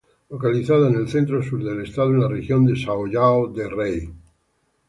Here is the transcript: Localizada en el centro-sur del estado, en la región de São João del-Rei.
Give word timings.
Localizada 0.35 0.87
en 0.91 0.95
el 1.01 1.03
centro-sur 1.11 1.59
del 1.63 1.81
estado, 1.83 2.09
en 2.09 2.21
la 2.21 2.27
región 2.33 2.65
de 2.65 2.73
São 2.73 3.07
João 3.17 3.53
del-Rei. 3.53 3.97